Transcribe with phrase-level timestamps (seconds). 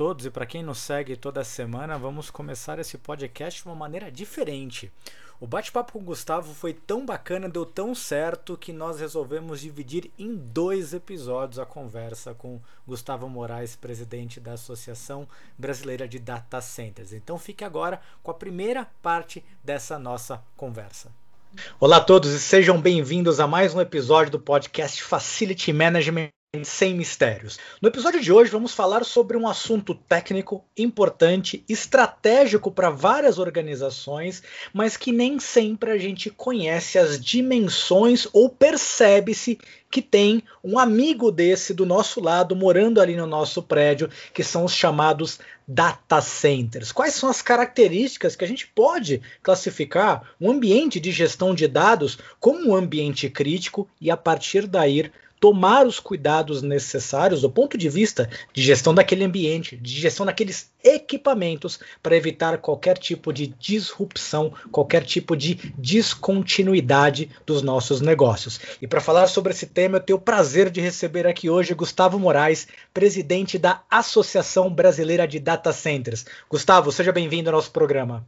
[0.00, 4.10] Todos e para quem nos segue toda semana, vamos começar esse podcast de uma maneira
[4.10, 4.90] diferente.
[5.38, 10.10] O bate-papo com o Gustavo foi tão bacana, deu tão certo que nós resolvemos dividir
[10.18, 15.28] em dois episódios a conversa com Gustavo Moraes, presidente da Associação
[15.58, 17.12] Brasileira de Data Centers.
[17.12, 21.12] Então fique agora com a primeira parte dessa nossa conversa.
[21.78, 26.30] Olá a todos e sejam bem-vindos a mais um episódio do podcast Facility Management
[26.64, 27.60] sem mistérios.
[27.80, 34.42] No episódio de hoje vamos falar sobre um assunto técnico, importante, estratégico para várias organizações,
[34.72, 41.30] mas que nem sempre a gente conhece as dimensões ou percebe-se que tem um amigo
[41.30, 46.90] desse do nosso lado morando ali no nosso prédio, que são os chamados data centers.
[46.90, 52.18] Quais são as características que a gente pode classificar um ambiente de gestão de dados
[52.40, 57.88] como um ambiente crítico e a partir daí tomar os cuidados necessários do ponto de
[57.88, 64.52] vista de gestão daquele ambiente, de gestão daqueles equipamentos para evitar qualquer tipo de disrupção,
[64.70, 68.60] qualquer tipo de descontinuidade dos nossos negócios.
[68.82, 72.18] E para falar sobre esse tema, eu tenho o prazer de receber aqui hoje Gustavo
[72.18, 76.26] Moraes, presidente da Associação Brasileira de Data Centers.
[76.50, 78.26] Gustavo, seja bem-vindo ao nosso programa.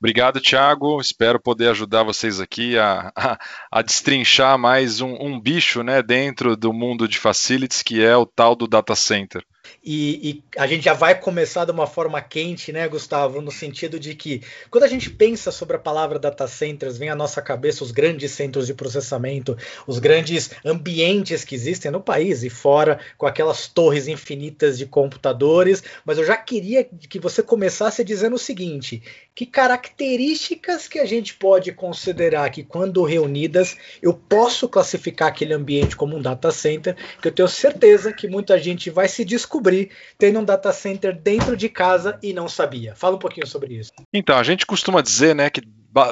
[0.00, 0.98] Obrigado, Thiago.
[0.98, 3.38] Espero poder ajudar vocês aqui a, a,
[3.70, 8.24] a destrinchar mais um, um, bicho né, dentro do mundo de facilities, que é o
[8.24, 9.44] tal do data center.
[9.84, 13.40] E, e, a gente já vai começar de uma forma quente, né, Gustavo?
[13.40, 17.14] No sentido de que, quando a gente pensa sobre a palavra data centers, vem à
[17.14, 19.56] nossa cabeça os grandes centros de processamento,
[19.86, 25.82] os grandes ambientes que existem no país e fora, com aquelas torres infinitas de computadores.
[26.04, 29.02] Mas eu já queria que você começasse dizendo o seguinte:
[29.40, 35.96] que características que a gente pode considerar que, quando reunidas, eu posso classificar aquele ambiente
[35.96, 40.40] como um data center, que eu tenho certeza que muita gente vai se descobrir tendo
[40.40, 42.94] um data center dentro de casa e não sabia.
[42.94, 43.90] Fala um pouquinho sobre isso.
[44.12, 45.62] Então, a gente costuma dizer, né, que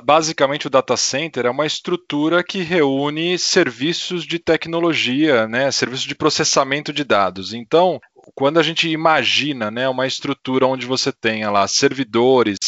[0.02, 6.14] basicamente o data center é uma estrutura que reúne serviços de tecnologia, né, serviços de
[6.14, 7.52] processamento de dados.
[7.52, 8.00] Então,
[8.34, 12.58] quando a gente imagina, né, uma estrutura onde você tenha lá servidores,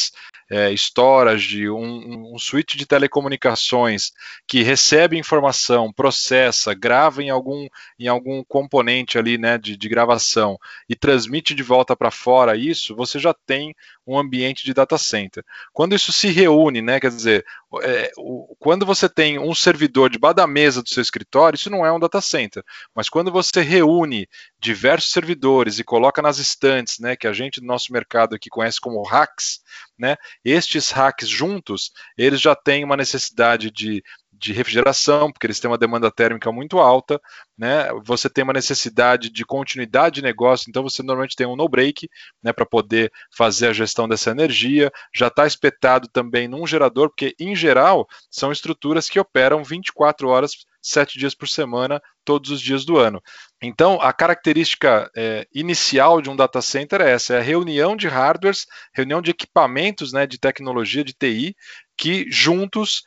[0.51, 4.11] é, storage, um, um switch de telecomunicações
[4.49, 10.59] que recebe informação, processa, grava em algum, em algum componente ali né, de, de gravação
[10.89, 13.75] e transmite de volta para fora isso, você já tem
[14.05, 15.45] um ambiente de data center.
[15.73, 17.47] Quando isso se reúne, né, quer dizer,
[17.83, 21.87] é, o, quando você tem um servidor debaixo da mesa do seu escritório, isso não
[21.87, 22.65] é um data center.
[22.93, 24.29] Mas quando você reúne
[24.59, 28.81] diversos servidores e coloca nas estantes, né, que a gente do nosso mercado aqui conhece
[28.81, 29.61] como racks,
[30.01, 34.03] né, estes racks juntos, eles já têm uma necessidade de
[34.41, 37.21] de refrigeração, porque eles têm uma demanda térmica muito alta,
[37.59, 37.89] né?
[38.03, 42.09] Você tem uma necessidade de continuidade de negócio, então você normalmente tem um no-break,
[42.43, 44.91] né, para poder fazer a gestão dessa energia.
[45.15, 50.53] Já está espetado também num gerador, porque em geral são estruturas que operam 24 horas
[50.83, 53.23] sete dias por semana, todos os dias do ano.
[53.61, 58.09] Então, a característica é, inicial de um data center é essa: é a reunião de
[58.09, 61.55] hardwares, reunião de equipamentos né, de tecnologia, de TI,
[61.97, 63.03] que juntos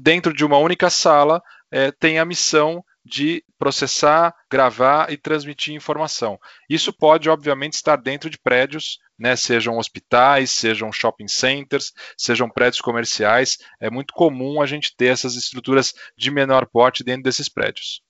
[0.00, 6.38] dentro de uma única sala, é, tem a missão de processar, gravar e transmitir informação.
[6.68, 12.80] Isso pode, obviamente, estar dentro de prédios, né, sejam hospitais, sejam shopping centers, sejam prédios
[12.80, 13.58] comerciais.
[13.80, 18.02] É muito comum a gente ter essas estruturas de menor porte dentro desses prédios.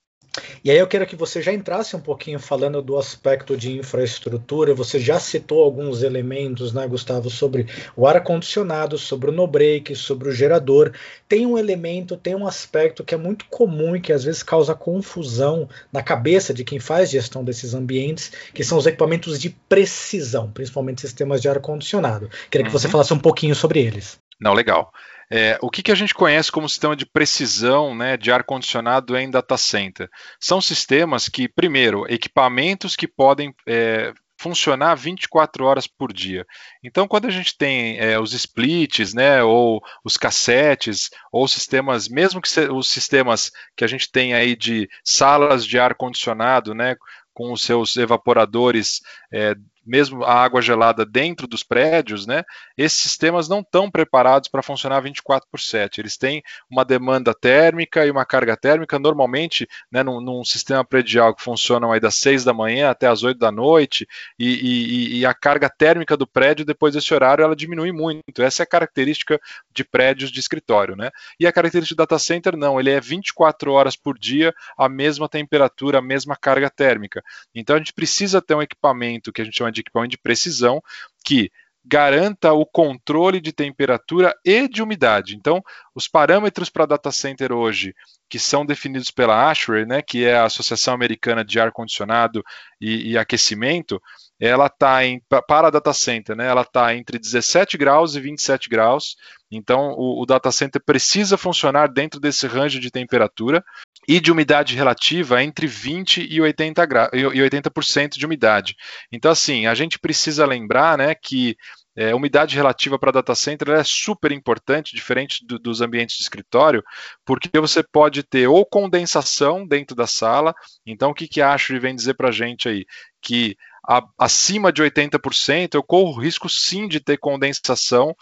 [0.62, 4.74] E aí eu quero que você já entrasse um pouquinho falando do aspecto de infraestrutura.
[4.74, 7.66] Você já citou alguns elementos, né, Gustavo, sobre
[7.96, 10.92] o ar-condicionado, sobre o no-break, sobre o gerador.
[11.28, 14.74] Tem um elemento, tem um aspecto que é muito comum e que às vezes causa
[14.74, 20.50] confusão na cabeça de quem faz gestão desses ambientes, que são os equipamentos de precisão,
[20.50, 22.28] principalmente sistemas de ar-condicionado.
[22.50, 22.72] Queria uhum.
[22.72, 22.92] que você uhum.
[22.92, 24.18] falasse um pouquinho sobre eles.
[24.40, 24.92] Não, legal.
[25.30, 29.30] É, o que, que, a gente conhece como sistema de precisão né, de ar-condicionado em
[29.30, 30.08] data center?
[30.40, 36.46] São sistemas que, primeiro, equipamentos que podem é, funcionar 24 horas por dia.
[36.82, 42.40] Então, quando a gente tem é, os splits, né, ou os cassetes, ou sistemas, mesmo
[42.40, 46.96] que os sistemas que a gente tem aí de salas de ar condicionado, né,
[47.34, 49.00] com os seus evaporadores
[49.32, 49.54] é,
[49.84, 52.44] mesmo a água gelada dentro dos prédios, né,
[52.76, 56.00] esses sistemas não estão preparados para funcionar 24 por 7.
[56.00, 61.34] Eles têm uma demanda térmica e uma carga térmica, normalmente, né, num, num sistema predial
[61.34, 64.06] que funciona aí das 6 da manhã até as 8 da noite,
[64.38, 68.42] e, e, e, a carga térmica do prédio, depois desse horário, ela diminui muito.
[68.42, 69.40] Essa é a característica
[69.72, 70.96] de prédios de escritório.
[70.96, 71.10] Né?
[71.38, 75.28] E a característica do data center, não, ele é 24 horas por dia, a mesma
[75.28, 77.22] temperatura, a mesma carga térmica.
[77.54, 80.18] Então a gente precisa ter um equipamento que a gente chama de de equipamento de
[80.18, 80.82] precisão
[81.24, 81.50] que
[81.88, 85.34] garanta o controle de temperatura e de umidade.
[85.34, 85.62] Então,
[85.94, 87.94] os parâmetros para data center hoje,
[88.28, 92.44] que são definidos pela ASHRAE, né, que é a Associação Americana de Ar Condicionado
[92.78, 94.02] e, e Aquecimento,
[94.38, 94.98] ela está
[95.46, 99.16] para data center, né, ela está entre 17 graus e 27 graus.
[99.50, 103.64] Então, o, o data center precisa funcionar dentro desse range de temperatura
[104.08, 108.74] e de umidade relativa entre 20 e 80 e 80% de umidade.
[109.12, 111.54] Então, assim, a gente precisa lembrar, né, que
[111.94, 116.82] é, umidade relativa para data center é super importante, diferente do, dos ambientes de escritório,
[117.22, 120.54] porque você pode ter ou condensação dentro da sala.
[120.86, 122.86] Então, o que, que a Ashley vem dizer para a gente aí?
[123.20, 123.56] Que
[123.86, 128.14] a, acima de 80% eu corro risco sim de ter condensação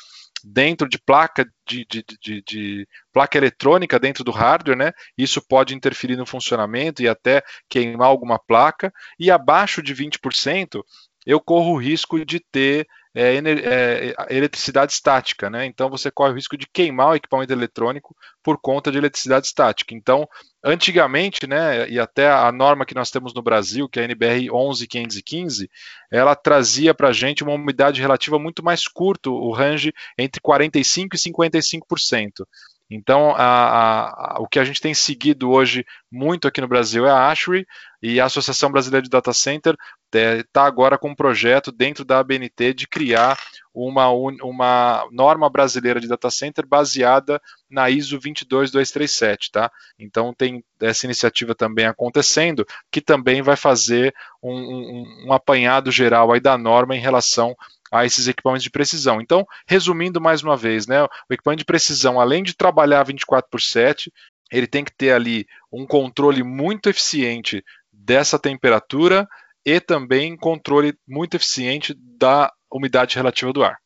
[0.48, 4.92] dentro de placa de, de, de, de, placa eletrônica dentro do hardware, né?
[5.18, 8.92] Isso pode interferir no funcionamento e até queimar alguma placa.
[9.18, 10.80] E abaixo de 20%,
[11.26, 12.86] eu corro o risco de ter
[13.18, 15.64] é, é, eletricidade estática, né?
[15.64, 19.94] Então você corre o risco de queimar o equipamento eletrônico por conta de eletricidade estática.
[19.94, 20.28] Então,
[20.62, 24.50] antigamente, né, e até a norma que nós temos no Brasil, que é a NBR
[24.50, 25.70] 11515,
[26.10, 31.14] ela trazia para a gente uma umidade relativa muito mais curta, o range entre 45%
[31.14, 31.18] e
[31.58, 32.46] 55%.
[32.90, 37.10] Então, a, a, o que a gente tem seguido hoje muito aqui no Brasil é
[37.10, 37.66] a ASHRAE
[38.00, 39.76] e a Associação Brasileira de Data Center
[40.14, 43.36] está é, agora com um projeto dentro da ABNT de criar
[43.74, 49.70] uma, uma norma brasileira de data center baseada na ISO 22237, tá?
[49.98, 56.32] Então tem essa iniciativa também acontecendo, que também vai fazer um, um, um apanhado geral
[56.32, 57.54] aí da norma em relação
[57.92, 59.20] a esses equipamentos de precisão.
[59.20, 63.60] Então, resumindo mais uma vez, né, o equipamento de precisão, além de trabalhar 24 por
[63.60, 64.12] 7,
[64.50, 69.26] ele tem que ter ali um controle muito eficiente dessa temperatura
[69.64, 73.76] e também controle muito eficiente da umidade relativa do ar.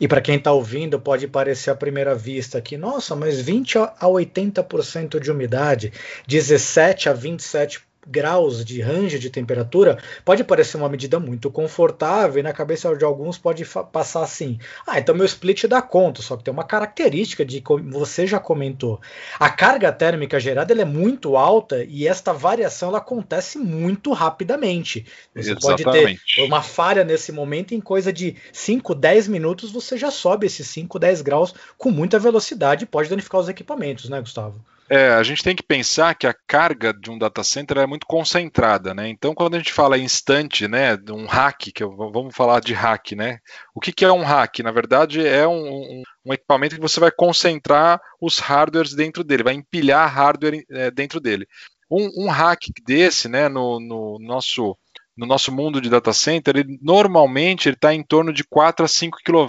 [0.00, 4.06] E para quem está ouvindo, pode parecer à primeira vista que, nossa, mas 20 a
[4.06, 5.92] 80% de umidade,
[6.26, 12.42] 17 a 27 graus de range de temperatura pode parecer uma medida muito confortável e
[12.42, 16.44] na cabeça de alguns pode passar assim: ah, então meu split dá conta, só que
[16.44, 19.00] tem uma característica de como você já comentou.
[19.38, 25.06] A carga térmica gerada é muito alta e esta variação ela acontece muito rapidamente.
[25.34, 25.84] Você Exatamente.
[25.84, 30.46] pode ter uma falha nesse momento em coisa de 5, 10 minutos você já sobe
[30.46, 34.60] esses 5, 10 graus com muita velocidade e pode danificar os equipamentos, né, Gustavo?
[34.90, 38.06] É, a gente tem que pensar que a carga de um data center é muito
[38.06, 39.06] concentrada, né?
[39.08, 43.12] Então, quando a gente fala instante, né, um hack, que eu, vamos falar de hack,
[43.12, 43.38] né?
[43.74, 44.60] O que, que é um hack?
[44.60, 49.42] Na verdade, é um, um, um, equipamento que você vai concentrar os hardwares dentro dele,
[49.42, 51.46] vai empilhar hardware é, dentro dele.
[51.90, 54.76] Um, um, hack desse, né, no, no nosso
[55.18, 59.18] no nosso mundo de data center, ele, normalmente está em torno de 4 a 5
[59.24, 59.48] kW.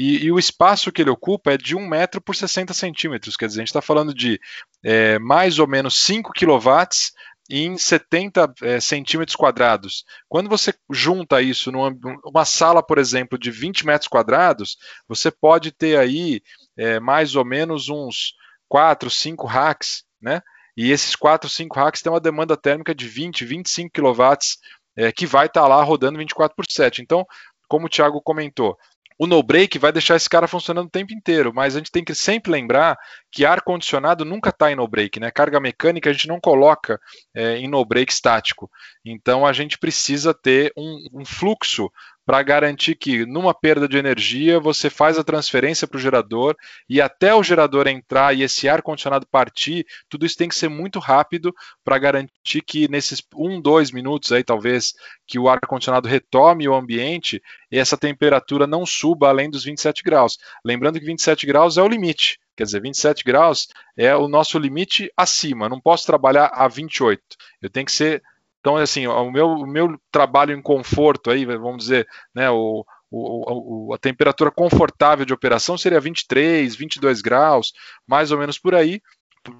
[0.00, 3.48] E, e, o espaço que ele ocupa é de 1 metro por 60 centímetros, quer
[3.48, 4.40] dizer, a gente está falando de
[4.80, 7.12] é, mais ou menos 5 quilowatts
[7.50, 10.04] em 70 é, centímetros quadrados.
[10.28, 14.76] Quando você junta isso numa sala, por exemplo, de 20 metros quadrados,
[15.08, 16.42] você pode ter aí
[16.76, 18.34] é, mais ou menos uns
[18.68, 20.42] 4, 5 racks, né?
[20.76, 24.58] E esses 4, 5 racks têm uma demanda térmica de 20, 25 quilowatts,
[24.94, 27.02] é, que vai estar tá lá rodando 24 por 7.
[27.02, 27.26] Então,
[27.68, 28.78] como o Thiago comentou,
[29.18, 32.04] o no break vai deixar esse cara funcionando o tempo inteiro, mas a gente tem
[32.04, 32.96] que sempre lembrar
[33.32, 35.30] que ar condicionado nunca está em no break, né?
[35.30, 37.00] Carga mecânica a gente não coloca
[37.34, 38.70] é, em no break estático.
[39.04, 41.90] Então a gente precisa ter um, um fluxo
[42.28, 46.54] para garantir que, numa perda de energia, você faz a transferência para o gerador
[46.86, 50.98] e até o gerador entrar e esse ar-condicionado partir, tudo isso tem que ser muito
[50.98, 54.92] rápido para garantir que nesses um, dois minutos aí, talvez,
[55.26, 57.42] que o ar-condicionado retome o ambiente
[57.72, 60.36] e essa temperatura não suba além dos 27 graus.
[60.62, 62.38] Lembrando que 27 graus é o limite.
[62.54, 65.66] Quer dizer, 27 graus é o nosso limite acima.
[65.66, 67.22] não posso trabalhar a 28.
[67.62, 68.22] Eu tenho que ser
[68.60, 73.94] então, assim, o meu, o meu trabalho em conforto aí, vamos dizer, né, o, o,
[73.94, 77.72] a temperatura confortável de operação seria 23, 22 graus,
[78.06, 79.00] mais ou menos por aí,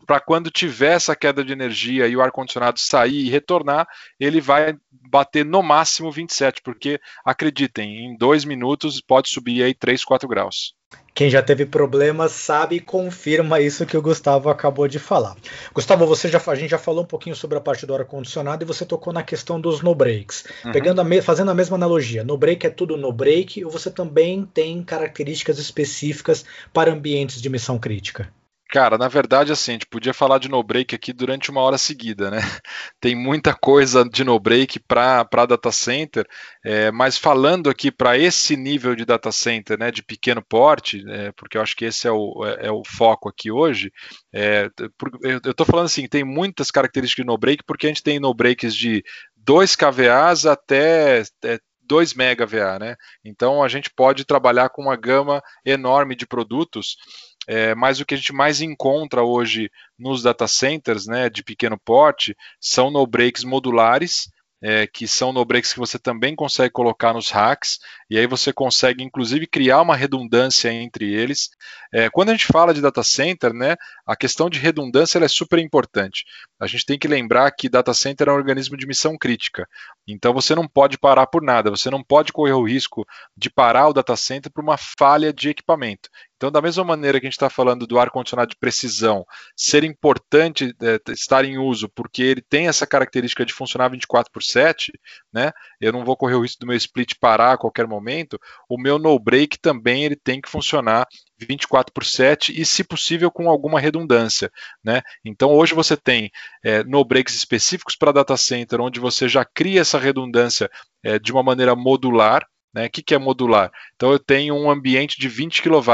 [0.07, 3.87] para quando tiver essa queda de energia e o ar-condicionado sair e retornar,
[4.19, 10.05] ele vai bater no máximo 27, porque acreditem, em dois minutos pode subir aí 3,
[10.05, 10.75] 4 graus.
[11.19, 15.35] Quem já teve problemas sabe e confirma isso que o Gustavo acabou de falar.
[15.75, 18.65] Gustavo, você já, a gente já falou um pouquinho sobre a parte do ar-condicionado e
[18.65, 20.45] você tocou na questão dos no breaks.
[20.65, 20.71] Uhum.
[20.71, 24.45] Pegando a fazendo a mesma analogia, no break é tudo no break ou você também
[24.45, 28.33] tem características específicas para ambientes de missão crítica?
[28.71, 31.79] Cara, na verdade, assim, a gente podia falar de no break aqui durante uma hora
[31.79, 32.37] seguida, né?
[33.01, 36.27] Tem muita coisa de no break para data center,
[36.63, 41.33] é, mas falando aqui para esse nível de data center, né, de pequeno porte, é,
[41.33, 43.91] porque eu acho que esse é o, é, é o foco aqui hoje.
[44.35, 44.69] É,
[45.23, 48.35] eu estou falando assim, tem muitas características de no break, porque a gente tem no
[48.35, 49.03] breaks de
[49.35, 51.23] 2 kVAs até
[51.85, 52.97] 2 é, mega VA, né?
[53.25, 56.99] Então a gente pode trabalhar com uma gama enorme de produtos
[57.49, 61.79] é, mas o que a gente mais encontra hoje nos data centers né, de pequeno
[61.83, 67.15] porte são no breaks modulares, é, que são no breaks que você também consegue colocar
[67.15, 67.79] nos racks,
[68.11, 71.49] e aí você consegue inclusive criar uma redundância entre eles.
[71.93, 73.77] É, quando a gente fala de data center, né,
[74.07, 76.25] a questão de redundância é super importante.
[76.61, 79.67] A gente tem que lembrar que data center é um organismo de missão crítica,
[80.07, 83.89] então você não pode parar por nada, você não pode correr o risco de parar
[83.89, 86.11] o data center por uma falha de equipamento.
[86.39, 89.27] Então, da mesma maneira que a gente está falando do ar-condicionado de precisão
[89.57, 94.43] ser importante é, estar em uso, porque ele tem essa característica de funcionar 24 por
[94.43, 94.93] 7,
[95.33, 95.51] né?
[95.81, 98.39] Eu não vou correr o risco do meu split parar a qualquer momento.
[98.69, 103.31] O meu no break também ele tem que funcionar 24 por 7 e, se possível,
[103.31, 104.51] com alguma redundância.
[104.83, 105.03] Né?
[105.25, 106.31] Então, hoje você tem
[106.65, 110.71] é, no breaks específicos para data center, onde você já cria essa redundância
[111.03, 112.47] é, de uma maneira modular.
[112.79, 112.87] Né?
[112.87, 113.73] O que, que é modular?
[113.97, 115.91] Então, eu tenho um ambiente de 20 kW.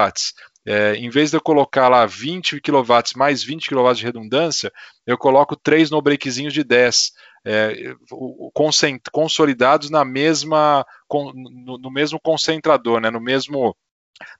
[0.66, 2.82] É, em vez de eu colocar lá 20 kW
[3.16, 4.72] mais 20 kW de redundância,
[5.06, 7.12] eu coloco três no breakzinhos de 10.
[7.46, 7.94] É,
[9.12, 13.76] consolidados na mesma, no, no mesmo concentrador, né, no mesmo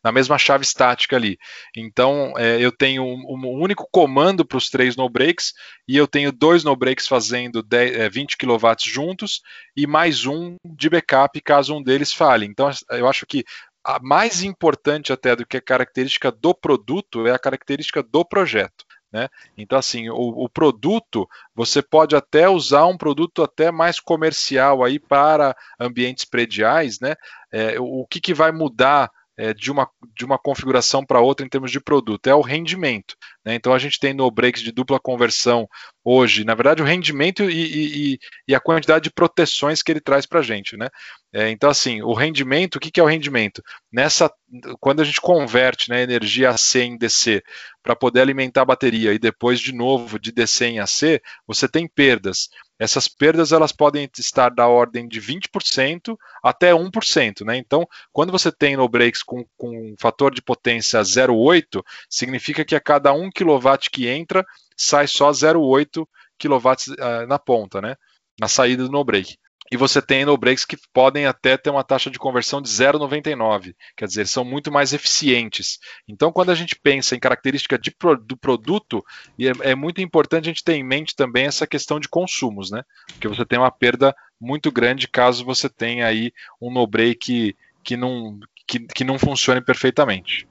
[0.03, 1.39] na mesma chave estática ali.
[1.77, 5.53] Então, é, eu tenho um, um único comando para os três no breaks
[5.89, 9.43] e eu tenho dois no breaks fazendo 10, é, 20 kW juntos
[9.77, 12.47] e mais um de backup caso um deles fale.
[12.47, 13.45] Então, eu acho que
[13.85, 18.85] a mais importante até do que a característica do produto é a característica do projeto.
[19.13, 19.29] Né?
[19.57, 24.99] Então, assim, o, o, produto, você pode até usar um produto até mais comercial aí
[24.99, 27.15] para ambientes prediais, né?
[27.53, 31.45] É, o, o que, que vai mudar é, de, uma, de uma configuração para outra
[31.45, 33.17] em termos de produto, é o rendimento.
[33.45, 33.55] Né?
[33.55, 35.69] Então a gente tem no breaks de dupla conversão
[36.05, 40.27] hoje, na verdade, o rendimento e, e, e a quantidade de proteções que ele traz
[40.27, 40.77] para a gente.
[40.77, 40.89] Né?
[41.33, 43.63] É, então, assim, o rendimento, o que, que, é o rendimento?
[43.93, 44.31] Nessa,
[44.79, 47.43] quando a gente converte né, energia AC em DC
[47.83, 51.89] para poder alimentar a bateria e depois de novo de DC em AC, você tem
[51.89, 52.49] perdas.
[52.85, 57.45] Essas perdas elas podem estar da ordem de 20% até 1%.
[57.45, 57.57] Né?
[57.57, 62.75] Então, quando você tem no breaks com, com um fator de potência 0,8, significa que
[62.75, 64.45] a cada 1 kW que entra,
[64.77, 66.07] sai só 0,8
[66.39, 67.97] kW uh, na ponta, né?
[68.39, 69.37] na saída do no break
[69.73, 73.75] e você tem no breaks que podem até ter uma taxa de conversão de 0,99,
[73.97, 75.79] quer dizer, são muito mais eficientes.
[76.07, 77.95] Então, quando a gente pensa em característica de,
[78.25, 79.05] do produto,
[79.41, 82.83] é, é, muito importante a gente ter em mente também essa questão de consumos, né?
[83.07, 87.97] Porque você tem uma perda muito grande caso você tenha aí um no break que
[87.97, 90.47] não, que, que não funcione perfeitamente.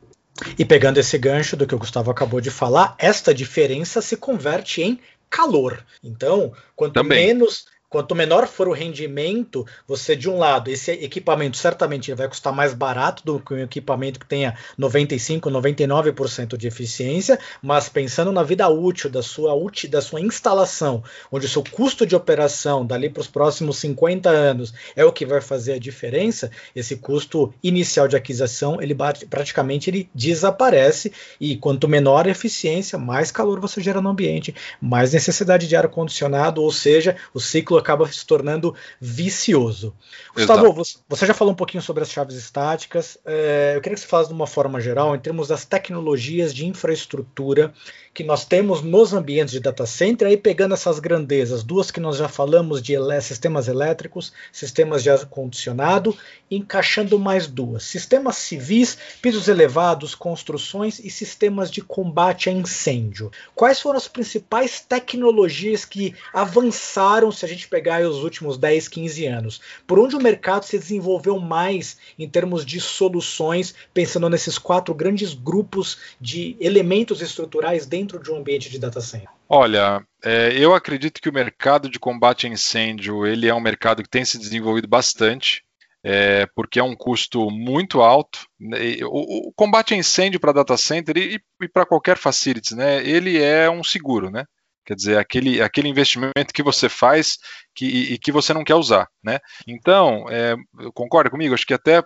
[0.58, 4.82] E pegando esse gancho do que o Gustavo acabou de falar, esta diferença se converte
[4.82, 5.84] em calor.
[6.04, 7.28] Então, quanto Também.
[7.28, 12.52] menos Quanto menor for o rendimento, você de um lado, esse equipamento certamente vai custar
[12.52, 18.42] mais barato do que um equipamento que tenha 95, 99% de eficiência, mas pensando na
[18.42, 19.54] vida útil da sua
[19.92, 24.74] da sua instalação, onde o seu custo de operação dali para os próximos 50 anos
[24.96, 29.92] é o que vai fazer a diferença, esse custo inicial de aquisição, ele bate, praticamente
[29.92, 35.68] ele desaparece e quanto menor a eficiência, mais calor você gera no ambiente, mais necessidade
[35.68, 39.94] de ar condicionado, ou seja, o ciclo acaba se tornando vicioso.
[40.36, 40.74] Gustavo,
[41.08, 43.18] você já falou um pouquinho sobre as chaves estáticas.
[43.26, 46.66] É, eu queria que você falasse de uma forma geral, em termos das tecnologias de
[46.66, 47.74] infraestrutura
[48.14, 52.18] que nós temos nos ambientes de data center, aí pegando essas grandezas, duas que nós
[52.18, 56.16] já falamos de sistemas elétricos, sistemas de ar-condicionado,
[56.50, 63.32] encaixando mais duas: sistemas civis, pisos elevados, construções e sistemas de combate a incêndio.
[63.56, 69.26] Quais foram as principais tecnologias que avançaram, se a gente pegar os últimos 10, 15
[69.26, 69.62] anos?
[69.88, 75.34] Por onde o mercado se desenvolveu mais em termos de soluções, pensando nesses quatro grandes
[75.34, 79.28] grupos de elementos estruturais dentro de um ambiente de data center?
[79.50, 84.04] Olha, é, eu acredito que o mercado de combate a incêndio ele é um mercado
[84.04, 85.64] que tem se desenvolvido bastante.
[86.06, 88.46] É, porque é um custo muito alto.
[88.60, 93.02] Né, o, o combate a incêndio para data center e, e para qualquer facility, né,
[93.08, 94.44] ele é um seguro, né?
[94.86, 97.38] Quer dizer, aquele, aquele investimento que você faz
[97.76, 99.40] que, e, e que você não quer usar, né?
[99.68, 100.56] Então, é,
[100.94, 101.54] concorda comigo?
[101.54, 102.02] Acho que até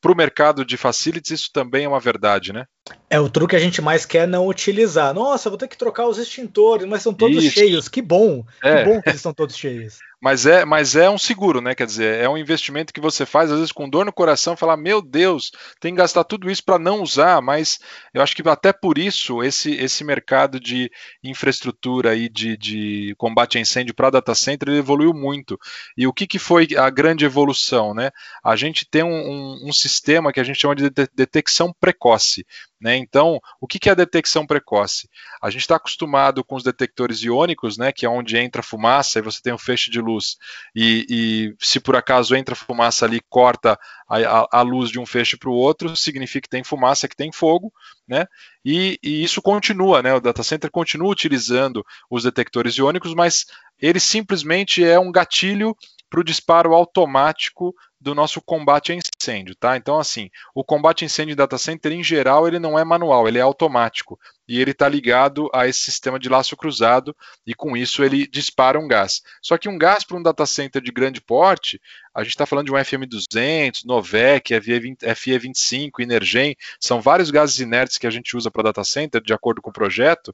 [0.00, 2.64] para o mercado de facilities isso também é uma verdade, né?
[3.08, 5.14] É o truque que a gente mais quer não utilizar.
[5.14, 7.54] Nossa, vou ter que trocar os extintores, mas são todos Isso.
[7.54, 7.88] cheios.
[7.88, 8.44] Que bom.
[8.62, 8.78] É.
[8.78, 9.98] Que bom que eles estão todos cheios.
[10.18, 11.74] Mas é, mas é um seguro, né?
[11.74, 14.76] Quer dizer, é um investimento que você faz, às vezes, com dor no coração, falar,
[14.76, 17.78] meu Deus, tem que gastar tudo isso para não usar, mas
[18.14, 20.90] eu acho que até por isso esse, esse mercado de
[21.22, 25.58] infraestrutura e de, de combate a incêndio para data center evoluiu muito.
[25.96, 27.92] E o que, que foi a grande evolução?
[27.92, 28.10] Né?
[28.42, 32.44] A gente tem um, um, um sistema que a gente chama de detecção precoce.
[32.78, 32.96] Né?
[32.96, 35.08] Então, o que é a detecção precoce?
[35.40, 39.22] A gente está acostumado com os detectores iônicos, né, que é onde entra fumaça e
[39.22, 40.36] você tem um feixe de luz,
[40.74, 45.38] e, e se por acaso entra fumaça ali, corta a, a, luz de um feixe
[45.38, 47.72] para o outro, significa que tem fumaça, que tem fogo,
[48.06, 48.26] né?
[48.64, 50.14] E, e, isso continua, né?
[50.14, 53.46] O data center continua utilizando os detectores iônicos, mas
[53.80, 55.74] ele simplesmente é um gatilho
[56.08, 57.74] para o disparo automático
[58.06, 59.76] do nosso combate a incêndio, tá?
[59.76, 63.26] Então, assim, o combate a incêndio em data center, em geral, ele não é manual,
[63.26, 64.16] ele é automático.
[64.46, 68.78] E ele está ligado a esse sistema de laço cruzado, e com isso ele dispara
[68.78, 69.22] um gás.
[69.42, 71.80] Só que um gás para um data center de grande porte,
[72.14, 78.06] a gente está falando de um FM200, Novec, FE25, Energen, são vários gases inertes que
[78.06, 80.32] a gente usa para data center, de acordo com o projeto,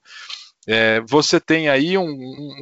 [0.67, 2.07] é, você tem aí um,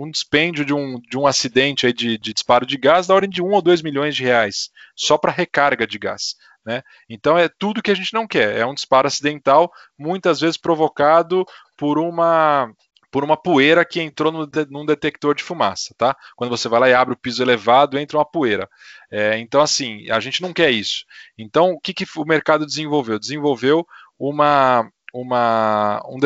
[0.00, 3.28] um, dispêndio de um, de um acidente aí de, de disparo de gás da ordem
[3.28, 6.34] de 1 ou 2 milhões de reais, só para recarga de gás.
[6.64, 6.82] Né?
[7.08, 8.56] Então é tudo que a gente não quer.
[8.56, 11.44] É um disparo acidental, muitas vezes provocado
[11.76, 12.72] por uma
[13.10, 16.16] por uma poeira que entrou no num detector de fumaça, tá?
[16.36, 18.68] Quando você vai lá e abre o piso elevado, entra uma poeira.
[19.10, 21.04] É, então, assim, a gente não quer isso.
[21.36, 23.18] Então, o que, que o mercado desenvolveu?
[23.18, 23.84] Desenvolveu
[24.16, 26.18] uma, uma, um,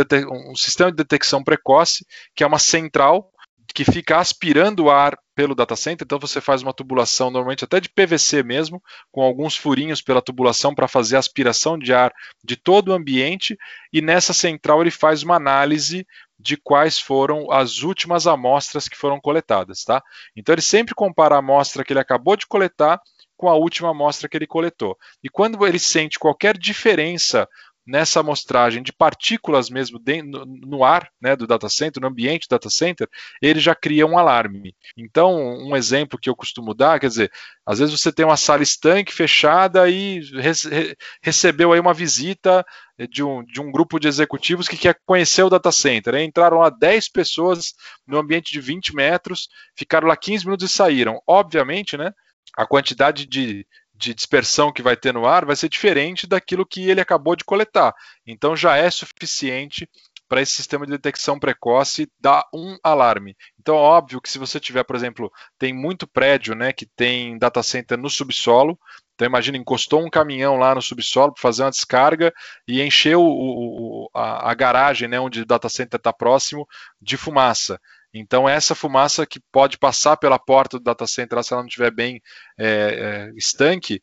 [0.51, 3.31] um, sistema de detecção precoce, que é uma central
[3.75, 6.05] que fica aspirando o ar pelo data center.
[6.05, 10.75] Então você faz uma tubulação, normalmente até de PVC mesmo, com alguns furinhos pela tubulação
[10.75, 13.57] para fazer a aspiração de ar de todo o ambiente.
[13.93, 16.07] E nessa central ele faz uma análise
[16.39, 20.03] de quais foram as últimas amostras que foram coletadas, tá?
[20.37, 23.01] Então ele sempre compara a amostra que ele acabou de coletar
[23.37, 24.97] com a última amostra que ele coletou.
[25.23, 27.49] E quando ele sente qualquer diferença
[27.87, 32.71] nessa amostragem de partículas mesmo no, no ar né, do data center, no ambiente data
[32.71, 33.09] center,
[33.43, 34.75] ele já cria um alarme.
[34.97, 37.33] Então, um exemplo que eu costumo dar, quer dizer,
[37.67, 42.65] às vezes você tem uma sala estanque fechada e re recebeu aí uma visita
[43.11, 46.15] de um, de um grupo de executivos que quer conhecer o data center.
[46.15, 47.75] Aí entraram lá 10 pessoas
[48.07, 51.21] no ambiente de 20 metros, ficaram lá 15 minutos e saíram.
[51.27, 52.13] Obviamente, né,
[52.57, 56.91] a quantidade de de dispersão que vai ter no ar vai ser diferente daquilo que
[56.91, 57.95] ele acabou de coletar.
[58.27, 59.89] Então já é suficiente
[60.29, 63.37] para esse sistema de detecção precoce dar um alarme.
[63.61, 67.63] Então, óbvio que se você tiver, por exemplo, tem muito prédio, né, que tem data
[67.63, 68.79] center no subsolo.
[69.15, 72.33] Então, imagina, encostou um caminhão lá no subsolo para fazer uma descarga
[72.67, 76.67] e encheu o, o, a, a, garagem, né, onde o data center está próximo,
[77.01, 77.81] de fumaça.
[78.15, 81.91] Então, essa fumaça que pode passar pela porta do data center, se ela não estiver
[81.91, 82.23] bem
[82.57, 84.01] é, é, estanque,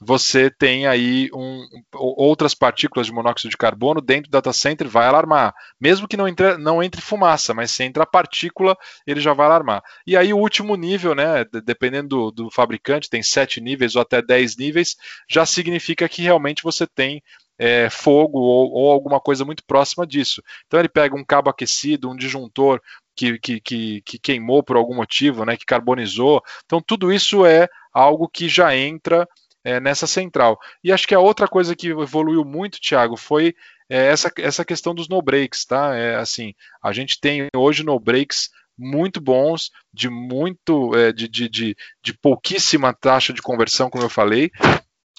[0.00, 5.06] você tem aí um, outras partículas de monóxido de carbono dentro do data center, vai
[5.06, 5.54] alarmar.
[5.80, 9.82] Mesmo que não entre, não entre fumaça, mas se entra partícula, ele já vai alarmar.
[10.06, 14.20] E aí o último nível, né, dependendo do, do fabricante, tem sete níveis ou até
[14.20, 14.96] dez níveis,
[15.28, 17.22] já significa que realmente você tem
[17.58, 20.42] é, fogo ou, ou, alguma coisa muito próxima disso.
[20.66, 22.80] Então ele pega um cabo aquecido, um disjuntor
[23.14, 26.42] que, que, que, que queimou por algum motivo, né, que carbonizou.
[26.64, 29.28] Então tudo isso é algo que já entra
[29.64, 30.58] é, nessa central.
[30.82, 33.54] E acho que a outra coisa que evoluiu muito, Thiago, foi
[33.88, 35.94] é, essa, essa questão dos no breaks, tá?
[35.94, 41.48] É, assim, a gente tem hoje no breaks muito bons, de muito é, de, de,
[41.48, 44.50] de, de pouquíssima taxa de conversão, como eu falei,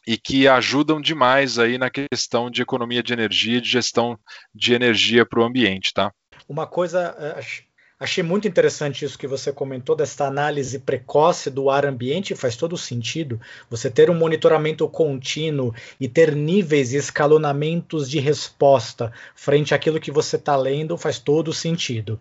[0.05, 4.19] e que ajudam demais aí na questão de economia de energia, de gestão
[4.53, 6.11] de energia para o ambiente, tá?
[6.47, 7.39] Uma coisa, é,
[8.05, 12.77] achei muito interessante isso que você comentou desta análise precoce do ar ambiente, faz todo
[12.77, 13.41] sentido.
[13.69, 20.11] Você ter um monitoramento contínuo e ter níveis e escalonamentos de resposta frente àquilo que
[20.11, 22.19] você está lendo faz todo sentido.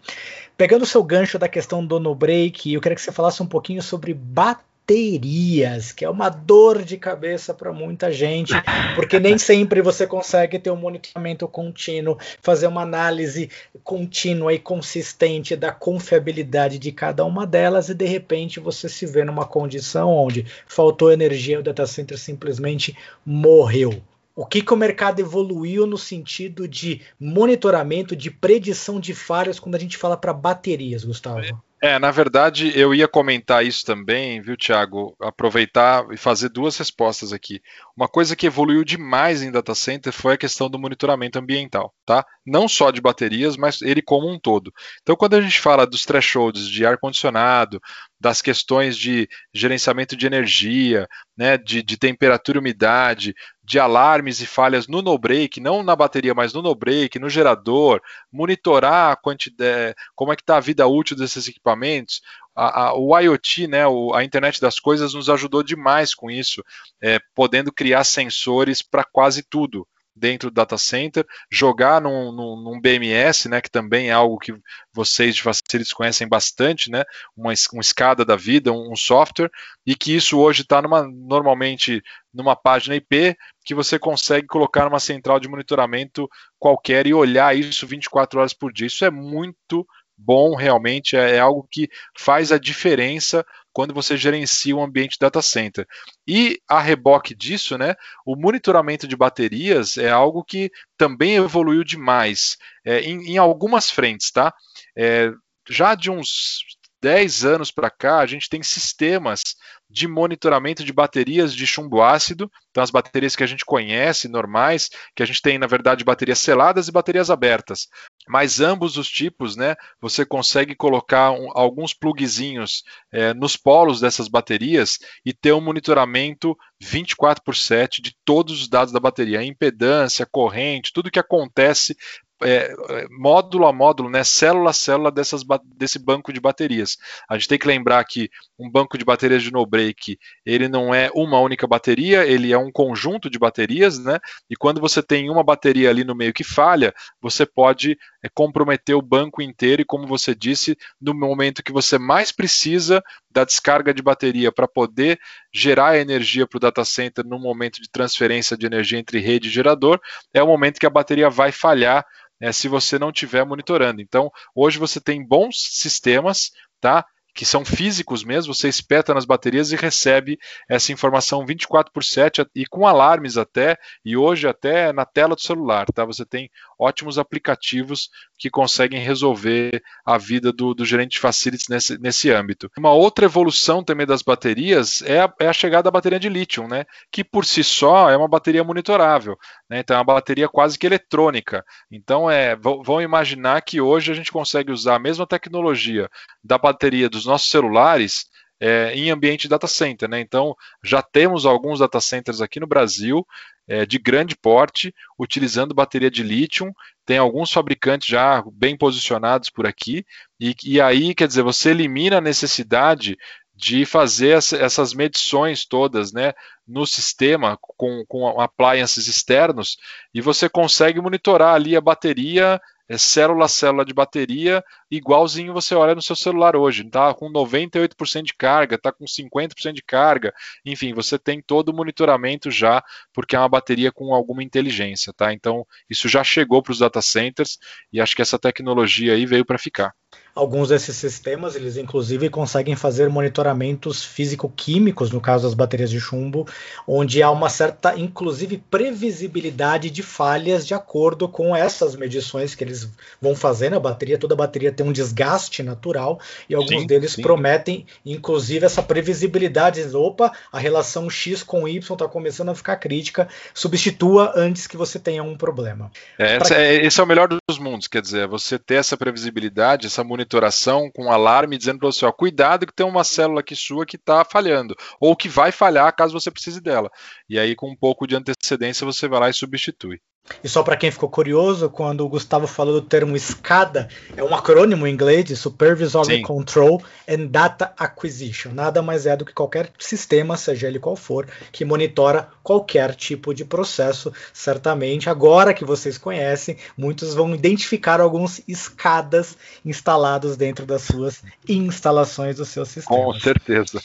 [0.56, 3.46] Pegando o seu gancho da questão do no break, eu queria que você falasse um
[3.46, 8.52] pouquinho sobre bateria baterias, que é uma dor de cabeça para muita gente,
[8.94, 13.50] porque nem sempre você consegue ter um monitoramento contínuo, fazer uma análise
[13.82, 19.24] contínua e consistente da confiabilidade de cada uma delas e de repente você se vê
[19.24, 24.02] numa condição onde faltou energia, o data center simplesmente morreu.
[24.36, 29.76] O que, que o mercado evoluiu no sentido de monitoramento, de predição de falhas quando
[29.76, 31.38] a gente fala para baterias, Gustavo?
[31.38, 31.52] É,
[31.98, 35.14] na verdade, eu ia comentar isso também, viu, Thiago?
[35.20, 37.60] Aproveitar e fazer duas respostas aqui.
[37.94, 42.24] Uma coisa que evoluiu demais em data center foi a questão do monitoramento ambiental, tá?
[42.46, 44.72] Não só de baterias, mas ele como um todo.
[45.02, 47.78] Então, quando a gente fala dos thresholds de ar-condicionado,
[48.18, 54.46] das questões de gerenciamento de energia, né, de, de temperatura e umidade, de alarmes e
[54.46, 58.00] falhas no no-break, não na bateria, mas no no-break, no gerador,
[58.30, 62.20] monitorar a quantidade, como é que está a vida útil desses equipamentos.
[62.54, 66.62] A, a, o IoT, né, o, a internet das coisas, nos ajudou demais com isso,
[67.00, 72.80] é, podendo criar sensores para quase tudo dentro do data center, jogar num, num, num,
[72.80, 74.54] BMS, né, que também é algo que
[74.92, 77.04] vocês de facilities conhecem bastante, né,
[77.36, 79.50] uma, uma escada da vida, um, um software,
[79.84, 85.40] e que isso hoje está normalmente numa página IP que você consegue colocar numa central
[85.40, 88.86] de monitoramento qualquer e olhar isso 24 horas por dia.
[88.86, 94.74] Isso é muito bom, realmente, é, é algo que faz a diferença quando você gerencia
[94.74, 95.86] um ambiente data center.
[96.26, 102.56] E a reboque disso, né, o monitoramento de baterias é algo que também evoluiu demais
[102.84, 104.54] é, em, em, algumas frentes, tá?
[104.96, 105.32] É,
[105.68, 106.60] já de uns
[107.04, 109.42] 10 anos para cá, a gente tem sistemas
[109.90, 114.88] de monitoramento de baterias de chumbo ácido, então as baterias que a gente conhece, normais,
[115.14, 117.88] que a gente tem, na verdade, baterias seladas e baterias abertas.
[118.26, 124.26] Mas ambos os tipos, né, você consegue colocar um, alguns plugzinhos é, nos polos dessas
[124.26, 130.26] baterias e ter um monitoramento 24 por 7 de todos os dados da bateria, impedância,
[130.26, 131.94] corrente, tudo que acontece
[132.42, 135.42] é, é, módulo a módulo, né, célula a célula dessas,
[135.76, 136.96] desse banco de baterias.
[137.28, 140.94] A gente tem que lembrar que um banco de baterias de no break, ele não
[140.94, 144.18] é uma única bateria, ele é um conjunto de baterias, né?
[144.50, 147.96] E quando você tem uma bateria ali no meio que falha, você pode
[148.28, 153.44] comprometer o banco inteiro e, como você disse, no momento que você mais precisa da
[153.44, 155.18] descarga de bateria para poder
[155.52, 159.50] gerar energia para o data center no momento de transferência de energia entre rede e
[159.50, 160.00] gerador,
[160.32, 162.06] é o momento que a bateria vai falhar
[162.40, 164.00] é, se você não estiver monitorando.
[164.00, 167.04] Então, hoje você tem bons sistemas, tá?
[167.34, 172.46] Que são físicos mesmo, você espeta nas baterias e recebe essa informação 24 por 7
[172.54, 176.04] e com alarmes até, e hoje até na tela do celular, tá?
[176.04, 181.98] Você tem ótimos aplicativos que conseguem resolver a vida do, do gerente de facilities nesse,
[181.98, 182.70] nesse âmbito.
[182.78, 186.68] Uma outra evolução também das baterias é a, é a chegada da bateria de lítio,
[186.68, 186.84] né?
[187.10, 189.36] Que por si só é uma bateria monitorável,
[189.68, 189.80] né?
[189.80, 191.64] Então é uma bateria quase que eletrônica.
[191.90, 196.08] Então é, vão imaginar que hoje a gente consegue usar a mesma tecnologia
[196.42, 198.26] da bateria dos nossos celulares
[198.60, 200.08] é, em ambiente data center.
[200.08, 200.20] Né?
[200.20, 203.26] Então, já temos alguns data centers aqui no Brasil
[203.66, 206.74] é, de grande porte, utilizando bateria de lítio.
[207.04, 210.04] Tem alguns fabricantes já bem posicionados por aqui,
[210.40, 213.16] e, e aí, quer dizer, você elimina a necessidade
[213.54, 216.32] de fazer essas medições todas né,
[216.66, 219.76] no sistema com, com appliances externos
[220.12, 225.74] e você consegue monitorar ali a bateria é célula a célula de bateria, igualzinho você
[225.74, 226.82] olha no seu celular hoje.
[226.82, 230.34] Está com 98% de carga, está com 50% de carga.
[230.64, 235.12] Enfim, você tem todo o monitoramento já, porque é uma bateria com alguma inteligência.
[235.12, 235.32] Tá?
[235.32, 237.58] Então, isso já chegou para os data centers
[237.92, 239.94] e acho que essa tecnologia aí veio para ficar.
[240.34, 246.44] Alguns desses sistemas, eles inclusive conseguem fazer monitoramentos físico-químicos, no caso das baterias de chumbo,
[246.88, 252.90] onde há uma certa, inclusive, previsibilidade de falhas de acordo com essas medições que eles
[253.22, 254.18] vão fazer na bateria.
[254.18, 256.18] Toda bateria tem um desgaste natural
[256.48, 257.22] e alguns sim, deles sim.
[257.22, 259.84] prometem, inclusive, essa previsibilidade.
[259.94, 264.98] Opa, a relação X com Y está começando a ficar crítica, substitua antes que você
[264.98, 265.92] tenha um problema.
[266.18, 266.60] É, pra...
[266.60, 270.23] é, esse é o melhor dos mundos, quer dizer, você ter essa previsibilidade, essa monitoração
[270.24, 273.96] monitoração com alarme dizendo para você, ó, cuidado que tem uma célula aqui sua que
[273.96, 276.90] está falhando, ou que vai falhar caso você precise dela.
[277.28, 280.00] E aí, com um pouco de antecedência, você vai lá e substitui.
[280.42, 284.34] E só para quem ficou curioso, quando o Gustavo falou do termo SCADA, é um
[284.34, 286.22] acrônimo em inglês de Supervisory Sim.
[286.22, 288.52] Control and Data Acquisition.
[288.52, 293.34] Nada mais é do que qualquer sistema, seja ele qual for, que monitora qualquer tipo
[293.34, 294.12] de processo.
[294.32, 302.36] Certamente, agora que vocês conhecem, muitos vão identificar alguns SCADAs instalados dentro das suas instalações
[302.36, 303.04] do seu sistema.
[303.04, 303.82] Com certeza.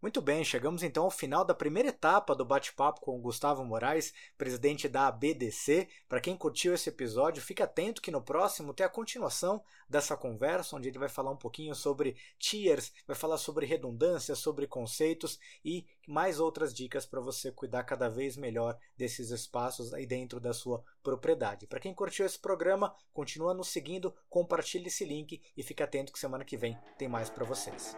[0.00, 4.12] Muito bem, chegamos então ao final da primeira etapa do bate-papo com o Gustavo Moraes,
[4.36, 5.88] presidente da ABDC.
[6.06, 10.76] Para quem curtiu esse episódio, fique atento que no próximo tem a continuação dessa conversa,
[10.76, 15.86] onde ele vai falar um pouquinho sobre tiers, vai falar sobre redundância, sobre conceitos e
[16.06, 20.84] mais outras dicas para você cuidar cada vez melhor desses espaços aí dentro da sua
[21.02, 21.66] propriedade.
[21.66, 26.18] Para quem curtiu esse programa, continua nos seguindo, compartilhe esse link e fique atento que
[26.18, 27.96] semana que vem tem mais para vocês.